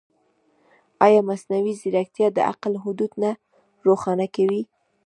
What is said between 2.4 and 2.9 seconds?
عقل